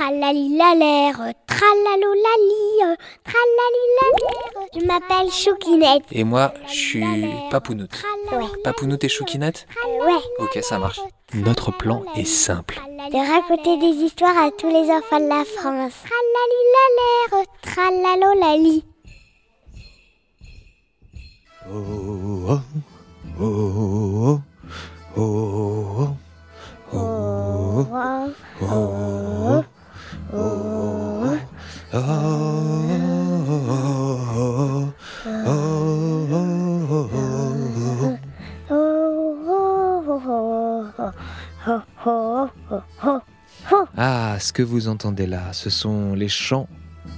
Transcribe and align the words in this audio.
Tralalilalère, 0.00 1.34
tralalolali, 1.46 2.96
tralalilalère. 3.22 4.66
Je 4.74 4.86
m'appelle 4.86 5.30
Choukinette. 5.30 6.04
Et 6.10 6.24
moi, 6.24 6.54
je 6.68 6.72
suis 6.72 7.04
Papounoute. 7.50 8.02
Ouais. 8.32 8.46
Papounoute 8.64 9.04
et 9.04 9.10
Choukinette 9.10 9.66
Ouais. 9.84 10.14
Ok, 10.38 10.58
ça 10.62 10.78
marche. 10.78 11.00
Notre 11.34 11.70
plan 11.70 12.02
est 12.16 12.24
simple. 12.24 12.80
De 13.12 13.30
raconter 13.30 13.76
des 13.76 14.02
histoires 14.02 14.38
à 14.38 14.50
tous 14.50 14.68
les 14.68 14.90
enfants 14.90 15.20
de 15.20 15.28
la 15.28 15.44
France. 15.44 15.92
Tralalilalère, 17.28 17.44
tralalolali. 17.60 18.84
Oh, 21.70 22.58
oh, 23.38 23.38
oh, 23.38 24.40
oh, 25.18 25.18
oh, 25.18 26.08
oh, 26.92 27.10
Oh, 27.82 27.86
oh, 28.62 29.64
Ah, 43.96 44.36
ce 44.38 44.52
que 44.52 44.62
vous 44.62 44.88
entendez 44.88 45.26
là, 45.26 45.52
ce 45.52 45.70
sont 45.70 46.14
les 46.14 46.28
chants 46.28 46.68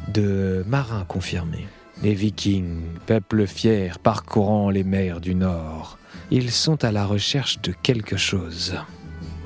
de 0.08 0.64
marins 0.66 1.04
confirmés. 1.06 1.66
Les 2.02 2.14
vikings, 2.14 2.82
peuple 3.06 3.46
fier 3.46 3.98
parcourant 3.98 4.70
les 4.70 4.82
mers 4.82 5.20
du 5.20 5.34
Nord, 5.34 5.98
ils 6.30 6.50
sont 6.50 6.84
à 6.84 6.90
la 6.90 7.06
recherche 7.06 7.60
de 7.62 7.72
quelque 7.72 8.16
chose. 8.16 8.74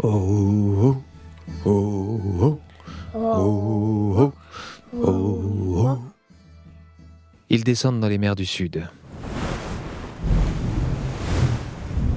Oh, 0.03 0.97
oh, 1.65 1.67
oh, 1.67 2.21
oh, 2.41 2.61
oh, 3.15 4.17
oh, 4.19 4.33
oh, 5.03 5.43
oh. 5.77 5.99
Ils 7.49 7.65
descendent 7.65 8.01
dans 8.01 8.09
les 8.09 8.19
mers 8.19 8.37
du 8.37 8.47
Sud. 8.47 8.89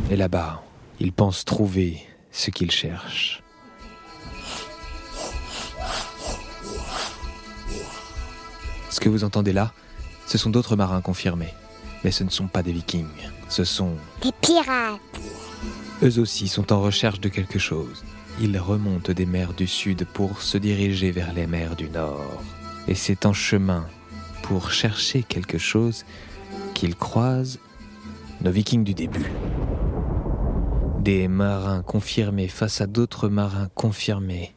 Et 0.10 0.16
là-bas, 0.16 0.64
ils 1.00 1.14
pensent 1.14 1.46
trouver 1.46 2.02
ce 2.32 2.50
qu'ils 2.50 2.72
cherchent. 2.72 3.44
Ce 8.90 9.00
que 9.00 9.10
vous 9.10 9.24
entendez 9.24 9.54
là, 9.54 9.72
ce 10.26 10.38
sont 10.38 10.50
d'autres 10.50 10.76
marins 10.76 11.02
confirmés. 11.02 11.54
Mais 12.04 12.12
ce 12.12 12.24
ne 12.24 12.30
sont 12.30 12.48
pas 12.48 12.64
des 12.64 12.72
vikings. 12.72 13.06
Ce 13.50 13.64
sont... 13.64 13.96
Des 14.22 14.32
pirates. 14.42 15.00
Eux 16.02 16.20
aussi 16.20 16.48
sont 16.48 16.72
en 16.74 16.82
recherche 16.82 17.20
de 17.20 17.30
quelque 17.30 17.60
chose. 17.60 18.04
Ils 18.42 18.58
remontent 18.58 19.12
des 19.12 19.26
mers 19.26 19.54
du 19.54 19.68
sud 19.68 20.06
pour 20.06 20.42
se 20.42 20.58
diriger 20.58 21.12
vers 21.12 21.34
les 21.34 21.46
mers 21.46 21.76
du 21.76 21.90
nord. 21.90 22.42
Et 22.90 22.96
c'est 22.96 23.28
en 23.28 23.34
chemin, 23.34 23.86
pour 24.42 24.72
chercher 24.72 25.22
quelque 25.22 25.60
chose, 25.60 26.06
qu'ils 26.74 26.96
croisent 26.96 27.60
nos 28.42 28.50
vikings 28.50 28.84
du 28.84 28.96
début. 28.96 29.32
Des 30.98 31.28
marins 31.28 31.84
confirmés 31.84 32.48
face 32.48 32.82
à 32.82 32.88
d'autres 32.88 33.30
marins 33.30 33.70
confirmés. 33.76 34.56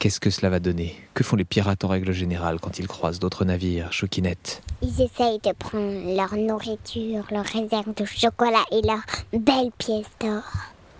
Qu'est-ce 0.00 0.18
que 0.18 0.30
cela 0.30 0.50
va 0.50 0.58
donner? 0.58 0.96
Que 1.14 1.22
font 1.22 1.36
les 1.36 1.44
pirates 1.44 1.84
en 1.84 1.88
règle 1.88 2.10
générale 2.10 2.58
quand 2.60 2.80
ils 2.80 2.88
croisent 2.88 3.20
d'autres 3.20 3.44
navires, 3.44 3.92
Choukinette 3.92 4.60
Ils 4.82 5.00
essayent 5.00 5.38
de 5.38 5.52
prendre 5.56 6.16
leur 6.16 6.34
nourriture, 6.34 7.24
leur 7.30 7.44
réserve 7.44 7.94
de 7.94 8.04
chocolat 8.04 8.64
et 8.72 8.82
leurs 8.84 9.06
belles 9.40 9.70
pièces 9.78 10.10
d'or. 10.18 10.42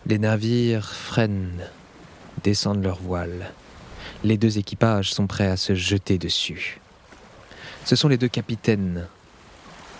Les 0.06 0.20
navires 0.20 0.88
freinent, 0.88 1.68
descendent 2.44 2.84
leurs 2.84 3.00
voiles. 3.00 3.50
Les 4.24 4.36
deux 4.36 4.58
équipages 4.58 5.12
sont 5.12 5.26
prêts 5.26 5.48
à 5.48 5.56
se 5.56 5.74
jeter 5.74 6.16
dessus. 6.16 6.80
Ce 7.84 7.96
sont 7.96 8.08
les 8.08 8.18
deux 8.18 8.28
capitaines 8.28 9.08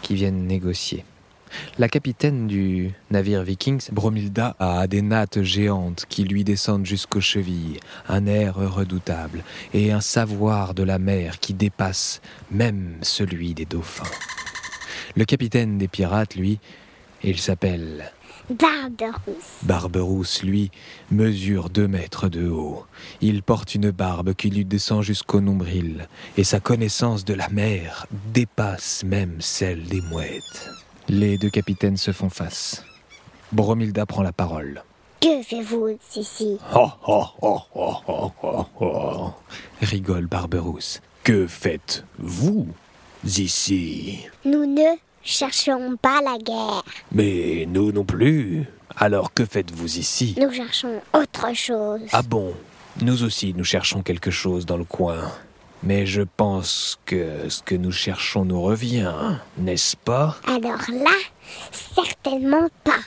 qui 0.03 0.15
viennent 0.15 0.47
négocier. 0.47 1.05
La 1.79 1.89
capitaine 1.89 2.47
du 2.47 2.93
navire 3.11 3.43
Vikings, 3.43 3.91
Bromilda, 3.91 4.57
a 4.59 4.87
des 4.87 5.03
nattes 5.03 5.43
géantes 5.43 6.07
qui 6.09 6.25
lui 6.25 6.45
descendent 6.45 6.87
jusqu'aux 6.87 7.21
chevilles, 7.21 7.81
un 8.09 8.27
air 8.27 8.55
redoutable 8.55 9.43
et 9.75 9.93
un 9.93 10.01
savoir 10.01 10.73
de 10.75 10.83
la 10.83 10.99
mer 10.99 11.41
qui 11.41 11.53
dépasse 11.53 12.21
même 12.51 12.97
celui 13.03 13.55
des 13.55 13.67
dauphins. 13.67 14.11
Le 15.17 15.25
capitaine 15.25 15.79
des 15.79 15.89
pirates, 15.89 16.37
lui, 16.37 16.59
il 17.23 17.39
s'appelle 17.39 18.13
Barberousse. 18.51 19.63
Barberousse, 19.63 20.43
lui, 20.43 20.71
mesure 21.11 21.71
deux 21.71 21.89
mètres 21.89 22.29
de 22.29 22.49
haut. 22.49 22.85
Il 23.21 23.43
porte 23.43 23.75
une 23.75 23.91
barbe 23.91 24.35
qui 24.35 24.51
lui 24.51 24.65
descend 24.65 25.03
jusqu'au 25.03 25.41
nombril, 25.41 26.09
et 26.37 26.45
sa 26.45 26.61
connaissance 26.61 27.25
de 27.25 27.35
la 27.35 27.49
mer 27.49 28.07
dépasse 28.33 29.05
même 29.05 29.41
celle 29.41 29.85
des 29.85 30.01
mouettes. 30.01 30.71
Les 31.09 31.39
deux 31.39 31.51
capitaines 31.51 31.97
se 31.97 32.13
font 32.13 32.31
face. 32.31 32.85
Bromilda 33.53 34.07
prend 34.07 34.23
la 34.23 34.33
parole. 34.33 34.83
Que 35.21 35.43
faites-vous 35.43 35.99
ici? 36.17 36.59
Oh, 36.75 36.91
oh, 37.07 37.27
oh, 37.43 37.61
oh, 37.75 37.95
oh, 38.09 38.33
oh, 38.43 38.67
oh. 38.81 39.31
Rigole 39.81 40.27
Barberousse. 40.27 41.01
Que 41.23 41.47
faites-vous 41.47 42.67
ici? 43.25 44.27
Nous 44.45 44.67
ne 44.67 44.97
cherchons 45.23 45.97
pas 46.01 46.21
la 46.23 46.39
guerre. 46.39 46.85
Mais 47.13 47.67
nous 47.69 47.93
non 47.93 48.05
plus. 48.05 48.65
Alors 48.97 49.33
que 49.33 49.45
faites-vous 49.45 49.99
ici? 49.99 50.35
Nous 50.39 50.53
cherchons 50.53 51.01
autre 51.15 51.55
chose. 51.55 52.03
Ah 52.13 52.23
bon? 52.23 52.55
Nous 53.01 53.23
aussi, 53.23 53.55
nous 53.57 53.65
cherchons 53.65 54.03
quelque 54.03 54.31
chose 54.31 54.67
dans 54.67 54.77
le 54.77 54.85
coin. 54.85 55.33
Mais 55.83 56.07
je 56.07 56.23
pense 56.23 56.99
que 57.07 57.49
ce 57.49 57.63
que 57.63 57.75
nous 57.75 57.91
cherchons 57.91 58.45
nous 58.45 58.63
revient, 58.63 59.15
n'est-ce 59.59 59.97
pas? 59.97 60.37
Alors 60.47 60.83
là, 60.91 61.17
certainement 61.95 62.69
pas. 62.85 63.01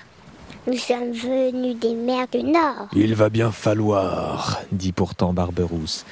Nous 0.67 0.77
sommes 0.77 1.11
venus 1.11 1.77
des 1.77 1.93
mers 1.93 2.27
du 2.27 2.43
Nord. 2.43 2.87
Il 2.93 3.13
va 3.13 3.29
bien 3.29 3.51
falloir, 3.51 4.59
dit 4.71 4.91
pourtant 4.91 5.31
Barberousse. 5.31 6.05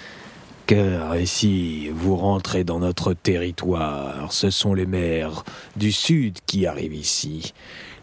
Car 0.65 1.17
ici, 1.17 1.89
vous 1.89 2.15
rentrez 2.15 2.63
dans 2.63 2.79
notre 2.79 3.13
territoire. 3.13 4.31
Ce 4.31 4.49
sont 4.49 4.73
les 4.73 4.85
mers 4.85 5.43
du 5.75 5.91
Sud 5.91 6.39
qui 6.45 6.65
arrivent 6.65 6.95
ici. 6.95 7.53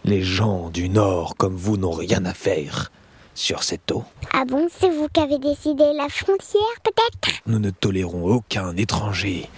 Les 0.04 0.22
gens 0.22 0.70
du 0.70 0.88
Nord 0.88 1.36
comme 1.36 1.56
vous 1.56 1.78
n'ont 1.78 1.90
rien 1.90 2.24
à 2.26 2.34
faire 2.34 2.92
sur 3.34 3.62
cette 3.62 3.90
eau. 3.92 4.04
Ah 4.34 4.44
bon, 4.46 4.68
c'est 4.78 4.90
vous 4.90 5.08
qui 5.12 5.20
avez 5.20 5.38
décidé 5.38 5.84
la 5.96 6.08
frontière, 6.10 6.60
peut-être? 6.82 7.40
Nous 7.46 7.58
ne 7.58 7.70
tolérons 7.70 8.24
aucun 8.24 8.76
étranger. 8.76 9.48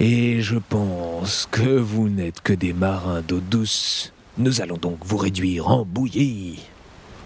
Et 0.00 0.40
je 0.42 0.56
pense 0.56 1.48
que 1.50 1.78
vous 1.78 2.08
n'êtes 2.08 2.40
que 2.40 2.52
des 2.52 2.72
marins 2.72 3.20
d'eau 3.20 3.40
douce. 3.40 4.12
Nous 4.38 4.60
allons 4.60 4.76
donc 4.76 4.98
vous 5.04 5.16
réduire 5.16 5.68
en 5.68 5.84
bouillie. 5.84 6.60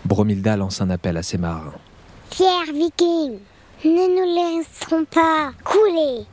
Bromilda 0.04 0.56
lance 0.56 0.80
un 0.80 0.90
appel 0.90 1.16
à 1.16 1.22
ses 1.22 1.38
marins. 1.38 1.74
Fiers 2.30 2.72
vikings, 2.72 3.38
ne 3.84 4.08
nous 4.16 4.58
laisserons 4.58 5.04
pas 5.04 5.52
couler. 5.64 6.26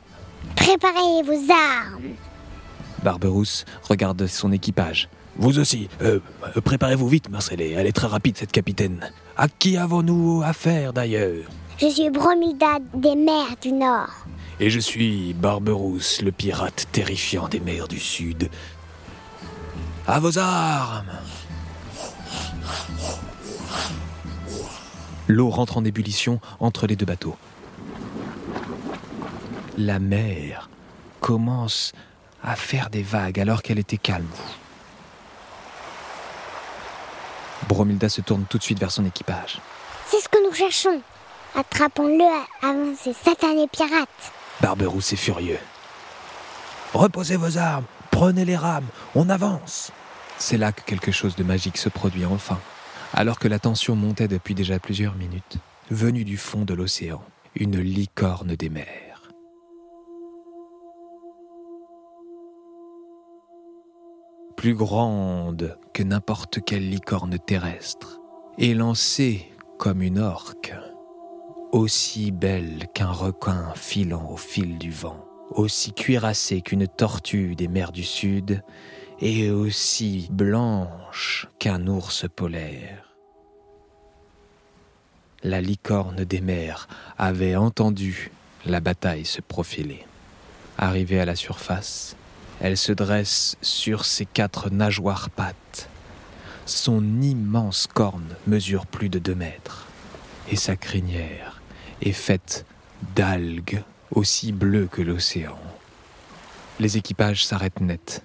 Préparez 0.56 1.22
vos 1.24 1.52
armes. 1.52 2.14
Barberousse 3.02 3.64
regarde 3.82 4.26
son 4.26 4.52
équipage. 4.52 5.08
Vous 5.36 5.58
aussi, 5.58 5.88
euh, 6.02 6.20
euh, 6.56 6.60
préparez-vous 6.60 7.08
vite, 7.08 7.30
Marcel. 7.30 7.60
Elle 7.60 7.86
est 7.86 7.92
très 7.92 8.08
rapide, 8.08 8.36
cette 8.36 8.52
capitaine. 8.52 9.10
À 9.36 9.48
qui 9.48 9.76
avons-nous 9.76 10.42
affaire 10.44 10.92
d'ailleurs? 10.92 11.44
Je 11.78 11.88
suis 11.88 12.10
Bromilda 12.10 12.78
des 12.94 13.16
mers 13.16 13.56
du 13.62 13.72
Nord. 13.72 14.26
Et 14.58 14.68
je 14.68 14.78
suis 14.78 15.32
Barberousse, 15.32 16.20
le 16.20 16.32
pirate 16.32 16.86
terrifiant 16.92 17.48
des 17.48 17.60
mers 17.60 17.88
du 17.88 17.98
Sud. 17.98 18.50
À 20.06 20.20
vos 20.20 20.36
armes 20.38 21.06
L'eau 25.30 25.48
rentre 25.48 25.76
en 25.76 25.84
ébullition 25.84 26.40
entre 26.58 26.88
les 26.88 26.96
deux 26.96 27.06
bateaux. 27.06 27.36
La 29.78 30.00
mer 30.00 30.68
commence 31.20 31.92
à 32.42 32.56
faire 32.56 32.90
des 32.90 33.04
vagues 33.04 33.38
alors 33.38 33.62
qu'elle 33.62 33.78
était 33.78 33.96
calme. 33.96 34.26
Bromilda 37.68 38.08
se 38.08 38.20
tourne 38.20 38.44
tout 38.50 38.58
de 38.58 38.64
suite 38.64 38.80
vers 38.80 38.90
son 38.90 39.06
équipage. 39.06 39.60
C'est 40.08 40.20
ce 40.20 40.28
que 40.28 40.44
nous 40.44 40.52
cherchons. 40.52 41.00
Attrapons-le 41.54 42.24
avant 42.68 42.96
ces 43.00 43.12
satanés 43.12 43.68
pirates. 43.68 44.32
Barberousse 44.60 45.12
est 45.12 45.16
furieux. 45.16 45.60
Reposez 46.92 47.36
vos 47.36 47.56
armes, 47.56 47.84
prenez 48.10 48.44
les 48.44 48.56
rames, 48.56 48.88
on 49.14 49.30
avance. 49.30 49.92
C'est 50.38 50.58
là 50.58 50.72
que 50.72 50.82
quelque 50.82 51.12
chose 51.12 51.36
de 51.36 51.44
magique 51.44 51.78
se 51.78 51.88
produit 51.88 52.26
enfin, 52.26 52.58
alors 53.12 53.38
que 53.38 53.48
la 53.48 53.58
tension 53.58 53.96
montait 53.96 54.28
depuis 54.28 54.54
déjà 54.54 54.78
plusieurs 54.78 55.14
minutes, 55.14 55.58
venue 55.90 56.24
du 56.24 56.36
fond 56.36 56.64
de 56.64 56.74
l'océan, 56.74 57.22
une 57.56 57.80
licorne 57.80 58.54
des 58.54 58.68
mers. 58.68 59.30
Plus 64.56 64.74
grande 64.74 65.78
que 65.94 66.02
n'importe 66.02 66.60
quelle 66.64 66.88
licorne 66.88 67.38
terrestre, 67.38 68.20
élancée 68.58 69.50
comme 69.78 70.02
une 70.02 70.18
orque. 70.18 70.74
aussi 71.72 72.32
belle 72.32 72.88
qu'un 72.94 73.12
requin 73.12 73.72
filant 73.76 74.28
au 74.30 74.36
fil 74.36 74.76
du 74.76 74.90
vent, 74.90 75.24
aussi 75.50 75.92
cuirassée 75.92 76.62
qu'une 76.62 76.88
tortue 76.88 77.54
des 77.54 77.68
mers 77.68 77.92
du 77.92 78.02
Sud, 78.02 78.62
et 79.20 79.50
aussi 79.50 80.28
blanche 80.30 81.46
qu'un 81.58 81.86
ours 81.86 82.26
polaire. 82.34 83.04
La 85.42 85.60
licorne 85.60 86.24
des 86.24 86.40
mers 86.40 86.88
avait 87.18 87.56
entendu 87.56 88.30
la 88.64 88.80
bataille 88.80 89.24
se 89.24 89.40
profiler. 89.40 90.04
Arrivée 90.78 91.20
à 91.20 91.24
la 91.24 91.36
surface, 91.36 92.16
elle 92.60 92.76
se 92.76 92.92
dresse 92.92 93.56
sur 93.62 94.04
ses 94.04 94.26
quatre 94.26 94.70
nageoires 94.70 95.30
pattes. 95.30 95.88
Son 96.66 97.20
immense 97.20 97.86
corne 97.86 98.36
mesure 98.46 98.86
plus 98.86 99.08
de 99.08 99.18
deux 99.18 99.34
mètres, 99.34 99.86
et 100.50 100.56
sa 100.56 100.76
crinière 100.76 101.60
est 102.02 102.12
faite 102.12 102.64
d'algues 103.14 103.82
aussi 104.12 104.52
bleues 104.52 104.88
que 104.90 105.02
l'océan. 105.02 105.58
Les 106.78 106.96
équipages 106.96 107.44
s'arrêtent 107.44 107.80
net. 107.80 108.22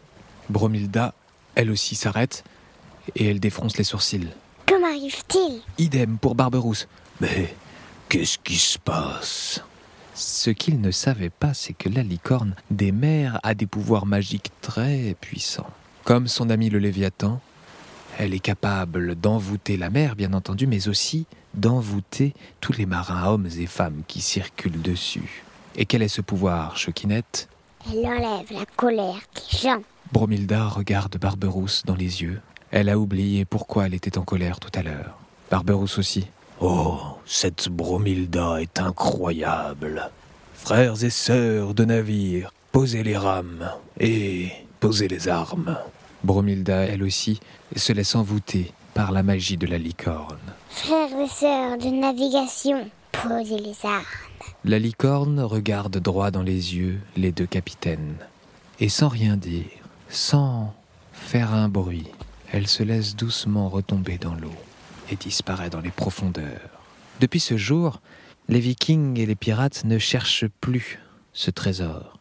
Bromilda, 0.49 1.13
elle 1.55 1.71
aussi 1.71 1.95
s'arrête, 1.95 2.43
et 3.15 3.29
elle 3.29 3.39
défronce 3.39 3.77
les 3.77 3.83
sourcils. 3.83 4.29
Que 4.65 4.79
m'arrive-t-il 4.79 5.61
Idem 5.77 6.17
pour 6.17 6.35
Barberousse. 6.35 6.87
Mais 7.21 7.55
qu'est-ce 8.09 8.37
qui 8.39 8.55
se 8.55 8.79
passe? 8.79 9.61
Ce 10.13 10.49
qu'il 10.49 10.81
ne 10.81 10.91
savait 10.91 11.29
pas, 11.29 11.53
c'est 11.53 11.73
que 11.73 11.89
la 11.89 12.01
licorne 12.01 12.55
des 12.71 12.91
mers 12.91 13.39
a 13.43 13.53
des 13.53 13.67
pouvoirs 13.67 14.05
magiques 14.05 14.51
très 14.61 15.15
puissants. 15.19 15.69
Comme 16.03 16.27
son 16.27 16.49
ami 16.49 16.69
le 16.69 16.79
Léviathan, 16.79 17.41
elle 18.17 18.33
est 18.33 18.39
capable 18.39 19.15
d'envoûter 19.15 19.75
la 19.75 19.89
mer, 19.89 20.15
bien 20.15 20.33
entendu, 20.33 20.67
mais 20.67 20.87
aussi 20.87 21.25
d'envoûter 21.53 22.33
tous 22.61 22.73
les 22.73 22.85
marins, 22.85 23.27
hommes 23.27 23.49
et 23.59 23.65
femmes 23.65 24.03
qui 24.07 24.21
circulent 24.21 24.81
dessus. 24.81 25.43
Et 25.75 25.85
quel 25.85 26.01
est 26.01 26.07
ce 26.07 26.21
pouvoir, 26.21 26.77
Choquinette? 26.77 27.49
Elle 27.91 28.05
enlève 28.05 28.51
la 28.51 28.65
colère 28.75 29.21
des 29.35 29.57
gens. 29.57 29.81
Bromilda 30.11 30.67
regarde 30.67 31.17
Barberousse 31.17 31.83
dans 31.85 31.95
les 31.95 32.21
yeux. 32.21 32.41
Elle 32.71 32.89
a 32.89 32.97
oublié 32.97 33.45
pourquoi 33.45 33.85
elle 33.85 33.93
était 33.93 34.17
en 34.17 34.23
colère 34.23 34.59
tout 34.59 34.71
à 34.77 34.83
l'heure. 34.83 35.17
Barberousse 35.51 35.97
aussi. 35.97 36.27
Oh, 36.59 36.97
cette 37.25 37.69
Bromilda 37.69 38.61
est 38.61 38.79
incroyable. 38.79 40.09
Frères 40.53 41.03
et 41.03 41.09
sœurs 41.09 41.73
de 41.73 41.85
navires, 41.85 42.51
posez 42.71 43.03
les 43.03 43.17
rames 43.17 43.69
et 43.99 44.49
posez 44.79 45.07
les 45.07 45.27
armes. 45.27 45.77
Bromilda, 46.23 46.85
elle 46.85 47.03
aussi, 47.03 47.39
se 47.75 47.93
laisse 47.93 48.15
envoûter 48.15 48.71
par 48.93 49.11
la 49.11 49.21
magie 49.21 49.57
de 49.57 49.67
la 49.67 49.77
licorne. 49.77 50.39
Frères 50.69 51.19
et 51.19 51.27
sœurs 51.27 51.77
de 51.77 51.89
navigation, 51.89 52.89
posez 53.11 53.59
les 53.59 53.75
armes. 53.83 54.03
La 54.63 54.79
licorne 54.79 55.41
regarde 55.41 55.97
droit 55.97 56.31
dans 56.31 56.41
les 56.41 56.75
yeux 56.75 56.99
les 57.15 57.31
deux 57.31 57.45
capitaines. 57.45 58.15
Et 58.79 58.89
sans 58.89 59.07
rien 59.07 59.37
dire, 59.37 59.69
sans 60.15 60.73
faire 61.11 61.53
un 61.53 61.67
bruit, 61.67 62.07
elle 62.51 62.67
se 62.67 62.83
laisse 62.83 63.15
doucement 63.15 63.67
retomber 63.67 64.17
dans 64.17 64.33
l'eau 64.33 64.55
et 65.11 65.17
disparaît 65.17 65.69
dans 65.69 65.81
les 65.81 65.91
profondeurs. 65.91 66.79
Depuis 67.19 67.41
ce 67.41 67.57
jour, 67.57 68.01
les 68.47 68.61
vikings 68.61 69.19
et 69.19 69.25
les 69.25 69.35
pirates 69.35 69.83
ne 69.83 69.97
cherchent 69.97 70.47
plus 70.61 70.99
ce 71.33 71.51
trésor. 71.51 72.17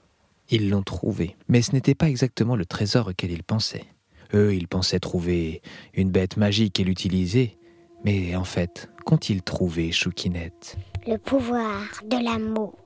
Ils 0.51 0.71
l'ont 0.71 0.83
trouvé, 0.83 1.37
mais 1.49 1.63
ce 1.63 1.73
n'était 1.73 1.95
pas 1.95 2.09
exactement 2.09 2.57
le 2.57 2.67
trésor 2.67 3.09
auquel 3.09 3.31
ils 3.31 3.45
pensaient. 3.45 3.87
Eux, 4.35 4.55
ils 4.55 4.69
pensaient 4.69 5.01
trouver 5.01 5.63
une 5.95 6.11
bête 6.11 6.37
magique 6.37 6.81
et 6.81 6.85
l'utiliser, 6.85 7.57
mais 8.05 8.35
en 8.35 8.45
fait, 8.45 8.91
qu'ont-ils 9.05 9.43
trouvé, 9.43 9.93
Choukinette? 9.93 10.77
Le 11.07 11.17
pouvoir 11.17 11.81
de 12.05 12.23
l'amour. 12.23 12.84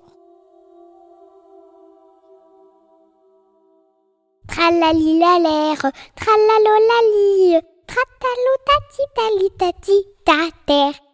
Tralali-la-l'air, 4.59 5.79
tralalo-lali, 6.19 7.63
tratalo-tati-tali-tati, 7.87 9.99
ta 10.27 10.51
terre 10.67 11.08